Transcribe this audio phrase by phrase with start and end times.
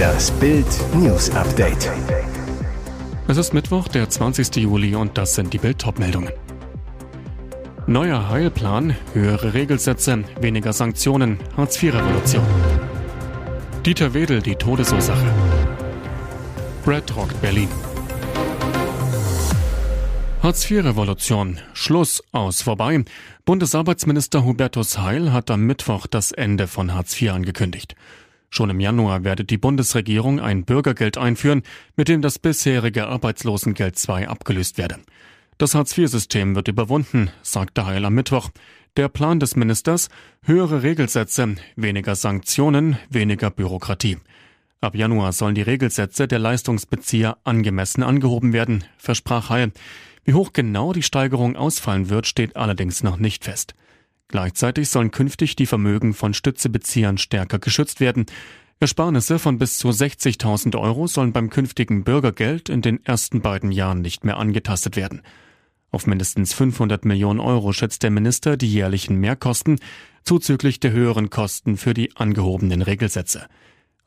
[0.00, 1.90] Das Bild News Update.
[3.28, 4.56] Es ist Mittwoch, der 20.
[4.56, 6.32] Juli und das sind die Bild meldungen
[7.86, 12.44] Neuer Heilplan, höhere Regelsätze, weniger Sanktionen, Hartz-IV-Revolution.
[13.86, 15.32] Dieter Wedel die Todesursache.
[16.84, 17.68] Brad rockt Berlin.
[20.42, 21.60] Hartz-IV-Revolution.
[21.74, 23.04] Schluss aus vorbei.
[23.44, 27.94] Bundesarbeitsminister Hubertus Heil hat am Mittwoch das Ende von Hartz IV angekündigt.
[28.50, 31.62] Schon im Januar werde die Bundesregierung ein Bürgergeld einführen,
[31.96, 34.98] mit dem das bisherige Arbeitslosengeld II abgelöst werde.
[35.58, 38.50] Das Hartz-IV-System wird überwunden, sagte Heil am Mittwoch.
[38.96, 40.08] Der Plan des Ministers
[40.42, 44.18] höhere Regelsätze, weniger Sanktionen, weniger Bürokratie.
[44.80, 49.72] Ab Januar sollen die Regelsätze der Leistungsbezieher angemessen angehoben werden, versprach Heil.
[50.24, 53.74] Wie hoch genau die Steigerung ausfallen wird, steht allerdings noch nicht fest.
[54.28, 58.26] Gleichzeitig sollen künftig die Vermögen von Stützebeziehern stärker geschützt werden.
[58.80, 64.02] Ersparnisse von bis zu 60.000 Euro sollen beim künftigen Bürgergeld in den ersten beiden Jahren
[64.02, 65.22] nicht mehr angetastet werden.
[65.90, 69.78] Auf mindestens 500 Millionen Euro schätzt der Minister die jährlichen Mehrkosten
[70.24, 73.46] zuzüglich der höheren Kosten für die angehobenen Regelsätze.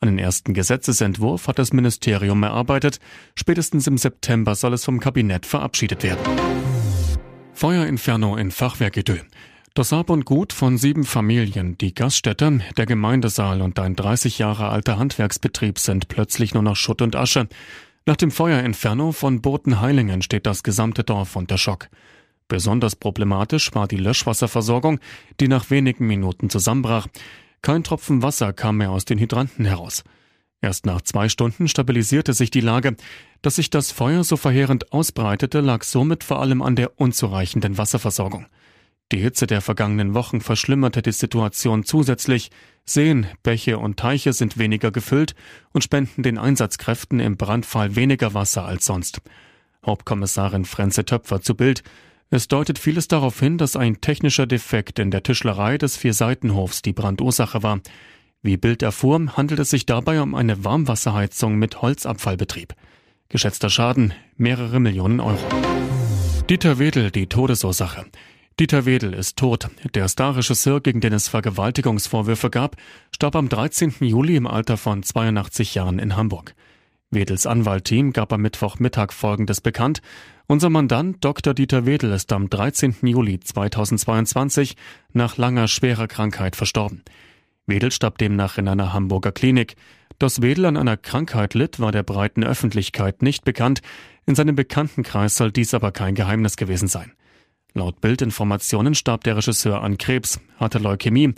[0.01, 2.99] Einen ersten Gesetzesentwurf hat das Ministerium erarbeitet.
[3.35, 6.19] Spätestens im September soll es vom Kabinett verabschiedet werden.
[7.53, 9.17] Feuerinferno in Fachwerkidö.
[9.75, 14.69] Das Hab und Gut von sieben Familien, die Gaststätte, der Gemeindesaal und ein 30 Jahre
[14.69, 17.47] alter Handwerksbetrieb sind plötzlich nur noch Schutt und Asche.
[18.05, 21.87] Nach dem Feuerinferno von Botenheilingen steht das gesamte Dorf unter Schock.
[22.47, 24.99] Besonders problematisch war die Löschwasserversorgung,
[25.39, 27.07] die nach wenigen Minuten zusammenbrach.
[27.61, 30.03] Kein Tropfen Wasser kam mehr aus den Hydranten heraus.
[30.61, 32.95] Erst nach zwei Stunden stabilisierte sich die Lage.
[33.43, 38.47] Dass sich das Feuer so verheerend ausbreitete, lag somit vor allem an der unzureichenden Wasserversorgung.
[39.11, 42.51] Die Hitze der vergangenen Wochen verschlimmerte die Situation zusätzlich.
[42.85, 45.33] Seen, Bäche und Teiche sind weniger gefüllt
[45.73, 49.21] und spenden den Einsatzkräften im Brandfall weniger Wasser als sonst.
[49.83, 51.83] Hauptkommissarin Frenze Töpfer zu Bild.
[52.29, 56.93] Es deutet vieles darauf hin, dass ein technischer Defekt in der Tischlerei des Vierseitenhofs die
[56.93, 57.79] Brandursache war.
[58.43, 62.75] Wie Bild erfuhr, handelt es sich dabei um eine Warmwasserheizung mit Holzabfallbetrieb.
[63.29, 65.43] Geschätzter Schaden mehrere Millionen Euro.
[66.47, 68.05] Dieter Wedel die Todesursache.
[68.59, 69.69] Dieter Wedel ist tot.
[69.93, 72.75] Der Starregisseur, gegen den es Vergewaltigungsvorwürfe gab,
[73.15, 73.93] starb am 13.
[74.01, 76.55] Juli im Alter von 82 Jahren in Hamburg.
[77.09, 80.01] Wedels Anwaltteam gab am Mittwochmittag Folgendes bekannt.
[80.47, 81.53] Unser Mandant Dr.
[81.53, 82.97] Dieter Wedel ist am 13.
[83.03, 84.75] Juli 2022
[85.13, 87.03] nach langer schwerer Krankheit verstorben.
[87.65, 89.77] Wedel starb demnach in einer Hamburger Klinik.
[90.17, 93.79] Dass Wedel an einer Krankheit litt, war der breiten Öffentlichkeit nicht bekannt.
[94.25, 97.13] In seinem Bekanntenkreis soll dies aber kein Geheimnis gewesen sein.
[97.73, 101.33] Laut Bildinformationen starb der Regisseur an Krebs, hatte Leukämie.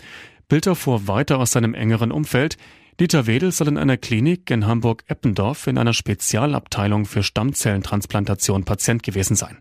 [0.47, 2.57] Bild erfuhr weiter aus seinem engeren Umfeld,
[2.99, 9.35] Dieter Wedel soll in einer Klinik in Hamburg-Eppendorf in einer Spezialabteilung für Stammzellentransplantation Patient gewesen
[9.35, 9.57] sein.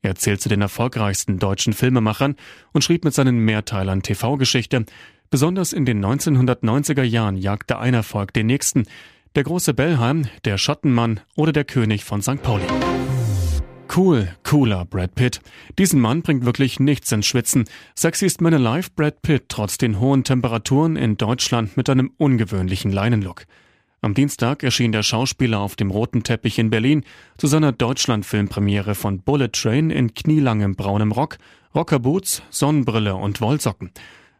[0.00, 2.36] Er zählt zu den erfolgreichsten deutschen Filmemachern
[2.72, 4.86] und schrieb mit seinen Mehrteilern TV-Geschichte.
[5.28, 8.86] Besonders in den 1990er Jahren jagte ein Erfolg den nächsten.
[9.34, 12.42] Der große Bellheim, der Schattenmann oder der König von St.
[12.42, 12.64] Pauli.
[13.96, 15.40] Cool, cooler Brad Pitt.
[15.76, 17.64] Diesen Mann bringt wirklich nichts ins Schwitzen.
[17.96, 22.92] Sexy ist Man Alive Brad Pitt trotz den hohen Temperaturen in Deutschland mit einem ungewöhnlichen
[22.92, 23.46] Leinenlook.
[24.00, 27.04] Am Dienstag erschien der Schauspieler auf dem roten Teppich in Berlin
[27.36, 31.38] zu seiner Deutschlandfilmpremiere von Bullet Train in knielangem braunem Rock,
[31.74, 33.90] Rockerboots, Sonnenbrille und Wollsocken.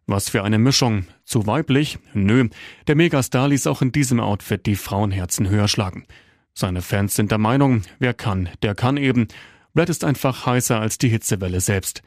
[0.06, 1.06] Was für eine Mischung.
[1.24, 1.98] Zu weiblich?
[2.14, 2.48] Nö.
[2.86, 6.06] Der Megastar ließ auch in diesem Outfit die Frauenherzen höher schlagen.
[6.60, 9.28] Seine Fans sind der Meinung, wer kann, der kann eben.
[9.72, 12.02] Brad ist einfach heißer als die Hitzewelle selbst.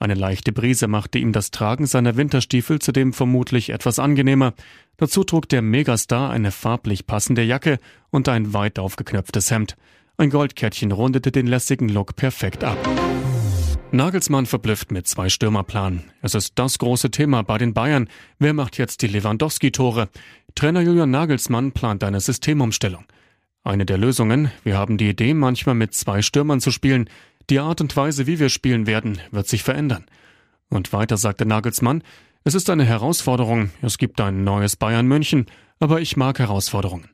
[0.00, 4.54] Eine leichte Brise machte ihm das Tragen seiner Winterstiefel zudem vermutlich etwas angenehmer.
[4.96, 7.78] Dazu trug der Megastar eine farblich passende Jacke
[8.10, 9.76] und ein weit aufgeknöpftes Hemd.
[10.16, 12.78] Ein Goldkettchen rundete den lässigen Look perfekt ab.
[13.92, 16.02] Nagelsmann verblüfft mit zwei Stürmerplan.
[16.22, 18.08] Es ist das große Thema bei den Bayern.
[18.40, 20.08] Wer macht jetzt die Lewandowski-Tore?
[20.56, 23.04] Trainer Julian Nagelsmann plant eine Systemumstellung.
[23.64, 27.08] Eine der Lösungen, wir haben die Idee, manchmal mit zwei Stürmern zu spielen.
[27.48, 30.06] Die Art und Weise, wie wir spielen werden, wird sich verändern.
[30.68, 32.02] Und weiter sagte Nagelsmann,
[32.44, 35.46] es ist eine Herausforderung, es gibt ein neues Bayern München,
[35.78, 37.08] aber ich mag Herausforderungen.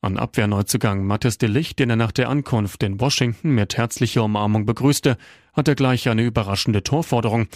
[0.00, 4.66] An Abwehrneuzugang Mathis de Licht, den er nach der Ankunft in Washington mit herzlicher Umarmung
[4.66, 5.16] begrüßte,
[5.52, 7.46] hatte gleich eine überraschende Torforderung.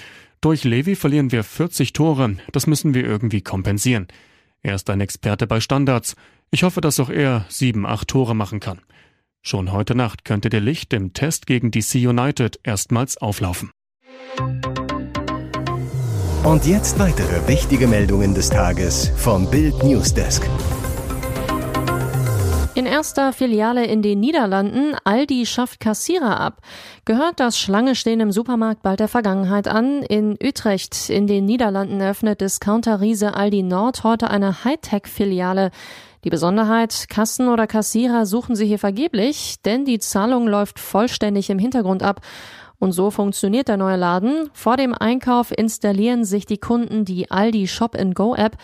[0.40, 4.06] Durch Levi verlieren wir 40 Tore, das müssen wir irgendwie kompensieren.
[4.62, 6.14] Er ist ein Experte bei Standards.
[6.50, 8.80] Ich hoffe, dass auch er sieben, acht Tore machen kann.
[9.42, 13.70] Schon heute Nacht könnte der Licht im Test gegen DC United erstmals auflaufen.
[16.44, 20.48] Und jetzt weitere wichtige Meldungen des Tages vom Bild Newsdesk.
[22.74, 26.62] In erster Filiale in den Niederlanden, Aldi schafft Kassierer ab.
[27.04, 30.02] Gehört das Schlange stehen im Supermarkt bald der Vergangenheit an?
[30.04, 35.72] In Utrecht in den Niederlanden eröffnet Discounter-Riese Aldi Nord heute eine Hightech-Filiale.
[36.24, 41.58] Die Besonderheit, Kassen oder Kassierer suchen sie hier vergeblich, denn die Zahlung läuft vollständig im
[41.58, 42.20] Hintergrund ab.
[42.80, 44.50] Und so funktioniert der neue Laden.
[44.52, 48.56] Vor dem Einkauf installieren sich die Kunden die Aldi Shop Go App.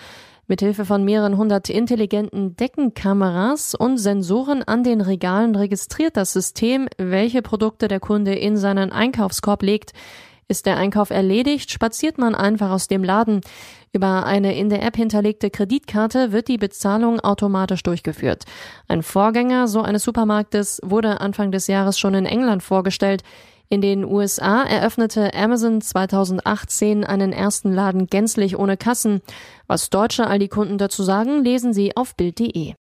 [0.47, 7.41] Mithilfe von mehreren hundert intelligenten Deckenkameras und Sensoren an den Regalen registriert das System, welche
[7.41, 9.93] Produkte der Kunde in seinen Einkaufskorb legt.
[10.47, 13.41] Ist der Einkauf erledigt, spaziert man einfach aus dem Laden.
[13.93, 18.45] Über eine in der App hinterlegte Kreditkarte wird die Bezahlung automatisch durchgeführt.
[18.89, 23.23] Ein Vorgänger so eines Supermarktes wurde Anfang des Jahres schon in England vorgestellt.
[23.71, 29.23] In den USA eröffnete Amazon 2018 einen ersten Laden gänzlich ohne Kassen.
[29.67, 32.75] Was deutsche Aldi-Kunden dazu sagen, lesen Sie auf Bild.de.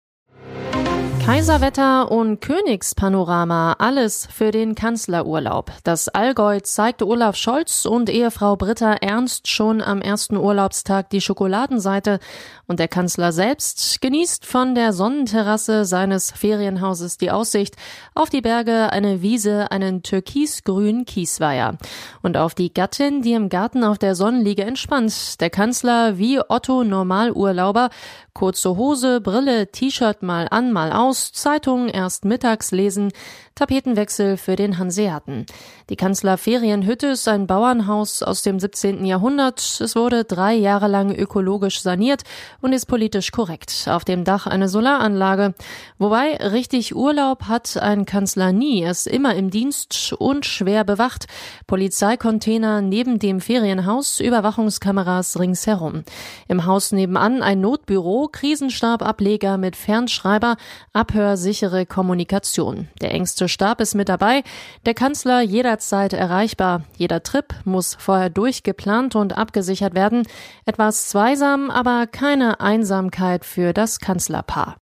[1.26, 5.72] Kaiserwetter und Königspanorama, alles für den Kanzlerurlaub.
[5.86, 12.20] Das Allgäu zeigte Olaf Scholz und Ehefrau Britta Ernst schon am ersten Urlaubstag die Schokoladenseite
[12.68, 17.78] und der Kanzler selbst genießt von der Sonnenterrasse seines Ferienhauses die Aussicht
[18.16, 21.78] auf die Berge, eine Wiese, einen türkisgrünen Kiesweiher
[22.22, 25.40] und auf die Gattin, die im Garten auf der Sonnenliege entspannt.
[25.40, 27.92] Der Kanzler wie Otto Normalurlauber
[28.34, 33.12] Kurze Hose, Brille, T-Shirt mal an, mal aus, Zeitungen erst mittags lesen,
[33.56, 35.46] Tapetenwechsel für den Hanseaten.
[35.92, 39.06] Die Kanzlerferienhütte ist ein Bauernhaus aus dem 17.
[39.06, 39.60] Jahrhundert.
[39.80, 42.24] Es wurde drei Jahre lang ökologisch saniert
[42.62, 43.88] und ist politisch korrekt.
[43.88, 45.54] Auf dem Dach eine Solaranlage.
[46.00, 48.82] Wobei richtig Urlaub hat ein Kanzler nie.
[48.82, 51.28] Er ist immer im Dienst und schwer bewacht.
[51.68, 56.04] Polizeicontainer neben dem Ferienhaus, Überwachungskameras ringsherum.
[56.48, 60.58] Im Haus nebenan ein Notbüro, Krisenstabableger mit Fernschreiber,
[60.92, 62.88] abhörsichere Kommunikation.
[63.00, 64.44] Der engste ganze Stab ist mit dabei.
[64.86, 66.84] Der Kanzler jederzeit erreichbar.
[66.98, 70.24] Jeder Trip muss vorher durchgeplant und abgesichert werden.
[70.66, 74.78] Etwas zweisam, aber keine Einsamkeit für das Kanzlerpaar.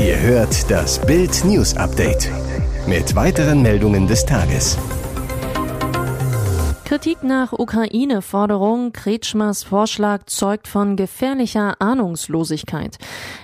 [0.00, 2.30] Ihr hört das Bild News Update
[2.86, 4.78] mit weiteren Meldungen des Tages.
[6.90, 8.92] Kritik nach Ukraine-Forderung.
[8.92, 12.98] Kretschmers Vorschlag zeugt von gefährlicher Ahnungslosigkeit.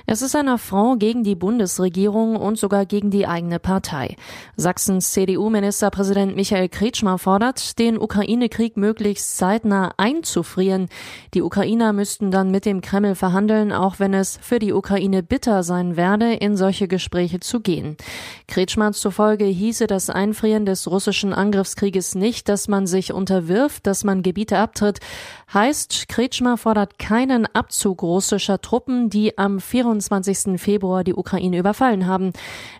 [0.04, 4.16] Es ist ein Affront gegen die Bundesregierung und sogar gegen die eigene Partei.
[4.56, 10.88] Sachsens CDU-Ministerpräsident Michael Kretschmer fordert, den Ukraine-Krieg möglichst zeitnah einzufrieren.
[11.32, 15.62] Die Ukrainer müssten dann mit dem Kreml verhandeln, auch wenn es für die Ukraine bitter
[15.62, 17.96] sein werde, in solche Gespräche zu gehen.
[18.48, 24.04] Kretschmer zufolge hieße das Einfrieren des russischen Angriffskrieges nicht, dass man sich unter unterwirft, dass
[24.04, 25.00] man Gebiete abtritt,
[25.52, 30.60] heißt, Kretschmer fordert keinen Abzug russischer Truppen, die am 24.
[30.60, 32.32] Februar die Ukraine überfallen haben.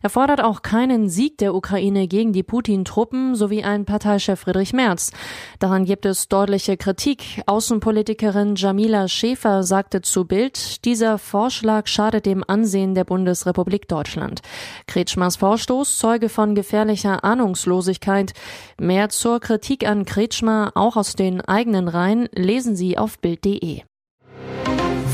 [0.02, 5.12] Er fordert auch keinen Sieg der Ukraine gegen die Putin-Truppen sowie ein Parteichef Friedrich Merz.
[5.58, 7.42] Daran gibt es deutliche Kritik.
[7.46, 14.40] Außenpolitikerin Jamila Schäfer sagte zu Bild, dieser Vorschlag schadet dem Ansehen der Bundesrepublik Deutschland.
[14.86, 18.32] Kretschmers Vorstoß zeuge von gefährlicher Ahnungslosigkeit.
[18.78, 23.82] Mehr zur Kritik an Kretschmer Kretschmer auch aus den eigenen Reihen lesen Sie auf Bild.de.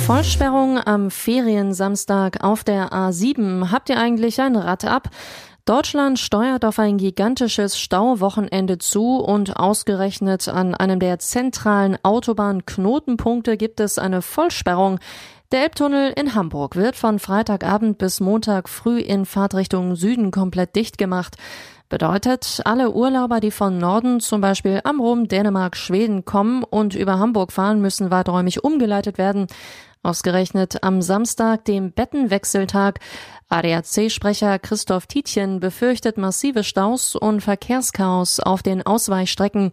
[0.04, 3.70] Vollsperrung am Feriensamstag auf der A7.
[3.70, 5.08] Habt ihr eigentlich ein Rad ab?
[5.64, 13.80] Deutschland steuert auf ein gigantisches Stauwochenende zu und ausgerechnet an einem der zentralen Autobahnknotenpunkte gibt
[13.80, 14.98] es eine Vollsperrung.
[15.52, 20.98] Der Elbtunnel in Hamburg wird von Freitagabend bis Montag früh in Fahrtrichtung Süden komplett dicht
[20.98, 21.36] gemacht.
[21.92, 27.52] Bedeutet, alle Urlauber, die von Norden, zum Beispiel Amrum, Dänemark, Schweden kommen und über Hamburg
[27.52, 29.46] fahren, müssen weiträumig umgeleitet werden.
[30.02, 32.98] Ausgerechnet am Samstag, dem Bettenwechseltag.
[33.48, 39.72] ADAC-Sprecher Christoph Tietjen befürchtet massive Staus und Verkehrschaos auf den Ausweichstrecken.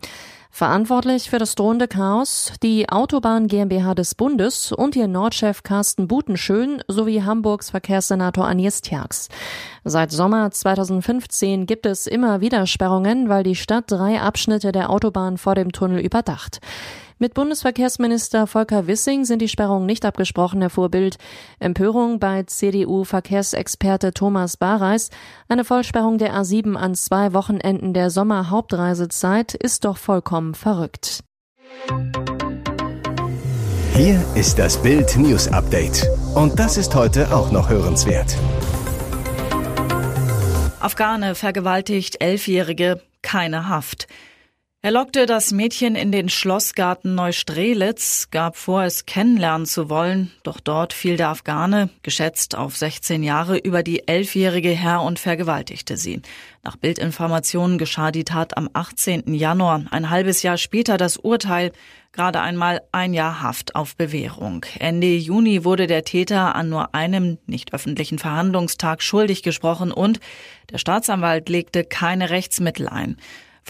[0.51, 6.83] Verantwortlich für das drohende Chaos die Autobahn GmbH des Bundes und ihr Nordchef Carsten Butenschön
[6.87, 9.29] sowie Hamburgs Verkehrssenator Agnes Tjax.
[9.83, 15.37] Seit Sommer 2015 gibt es immer wieder Sperrungen, weil die Stadt drei Abschnitte der Autobahn
[15.37, 16.59] vor dem Tunnel überdacht.
[17.21, 21.17] Mit Bundesverkehrsminister Volker Wissing sind die Sperrungen nicht abgesprochen, erfuhr Bild.
[21.59, 25.09] Empörung bei CDU-Verkehrsexperte Thomas Bareis.
[25.49, 31.25] Eine Vollsperrung der A7 an zwei Wochenenden der Sommerhauptreisezeit ist doch vollkommen verrückt.
[33.95, 36.07] Hier ist das Bild News Update.
[36.35, 38.33] Und das ist heute auch noch hörenswert.
[40.79, 44.07] Afghane vergewaltigt Elfjährige, keine Haft.
[44.81, 50.61] Er lockte das Mädchen in den Schlossgarten Neustrelitz, gab vor, es kennenlernen zu wollen, doch
[50.61, 56.21] dort fiel der Afghane, geschätzt auf 16 Jahre, über die Elfjährige her und vergewaltigte sie.
[56.63, 59.33] Nach Bildinformationen geschah die Tat am 18.
[59.33, 61.73] Januar, ein halbes Jahr später das Urteil,
[62.13, 64.65] gerade einmal ein Jahr Haft auf Bewährung.
[64.79, 70.21] Ende Juni wurde der Täter an nur einem nicht öffentlichen Verhandlungstag schuldig gesprochen und
[70.71, 73.17] der Staatsanwalt legte keine Rechtsmittel ein.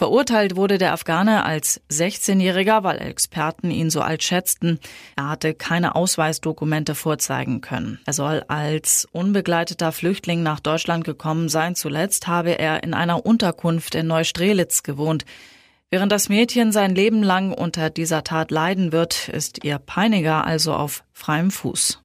[0.00, 4.80] Verurteilt wurde der Afghane als 16-Jähriger, weil Experten ihn so alt schätzten.
[5.14, 8.00] Er hatte keine Ausweisdokumente vorzeigen können.
[8.06, 11.74] Er soll als unbegleiteter Flüchtling nach Deutschland gekommen sein.
[11.74, 15.26] Zuletzt habe er in einer Unterkunft in Neustrelitz gewohnt.
[15.90, 20.72] Während das Mädchen sein Leben lang unter dieser Tat leiden wird, ist ihr Peiniger also
[20.72, 22.00] auf freiem Fuß.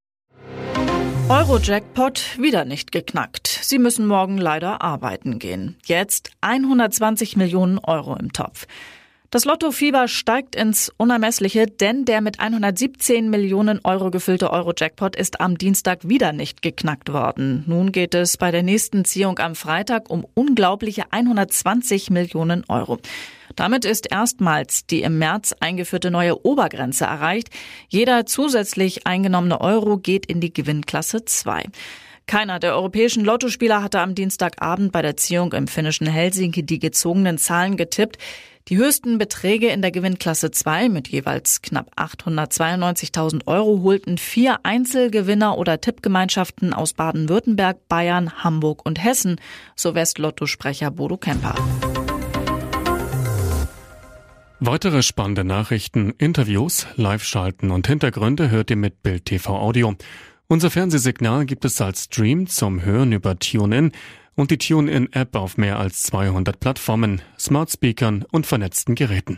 [1.27, 3.47] Euro-Jackpot wieder nicht geknackt.
[3.47, 5.75] Sie müssen morgen leider arbeiten gehen.
[5.83, 8.67] Jetzt 120 Millionen Euro im Topf.
[9.35, 15.57] Das Lottofieber steigt ins Unermessliche, denn der mit 117 Millionen Euro gefüllte Euro-Jackpot ist am
[15.57, 17.65] Dienstag wieder nicht geknackt worden.
[17.67, 22.99] Nun geht es bei der nächsten Ziehung am Freitag um unglaubliche 120 Millionen Euro.
[23.57, 27.49] Damit ist erstmals die im März eingeführte neue Obergrenze erreicht.
[27.89, 31.65] Jeder zusätzlich eingenommene Euro geht in die Gewinnklasse 2.
[32.27, 37.37] Keiner der europäischen Lottospieler hatte am Dienstagabend bei der Ziehung im finnischen Helsinki die gezogenen
[37.37, 38.17] Zahlen getippt.
[38.67, 45.59] Die höchsten Beträge in der Gewinnklasse 2 mit jeweils knapp 892.000 Euro holten vier Einzelgewinner
[45.59, 49.39] oder Tippgemeinschaften aus Baden-Württemberg, Bayern, Hamburg und Hessen,
[49.75, 51.53] so Westlotto-Sprecher Bodo Kemper.
[54.59, 59.93] Weitere spannende Nachrichten, Interviews, Live-Schalten und Hintergründe hört ihr mit Bild TV Audio.
[60.47, 63.91] Unser Fernsehsignal gibt es als Stream zum Hören über TuneIn
[64.35, 69.33] und die TuneIn-App auf mehr als 200 Plattformen, Smart Speakern und vernetzten Geräten.